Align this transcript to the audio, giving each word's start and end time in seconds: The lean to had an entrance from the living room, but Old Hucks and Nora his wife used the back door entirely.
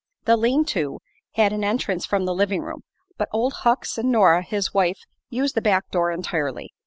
The 0.25 0.35
lean 0.35 0.65
to 0.69 0.99
had 1.33 1.53
an 1.53 1.63
entrance 1.63 2.07
from 2.07 2.25
the 2.25 2.33
living 2.33 2.63
room, 2.63 2.81
but 3.19 3.29
Old 3.31 3.53
Hucks 3.61 3.99
and 3.99 4.11
Nora 4.11 4.41
his 4.41 4.73
wife 4.73 5.03
used 5.29 5.53
the 5.53 5.61
back 5.61 5.91
door 5.91 6.09
entirely. 6.11 6.73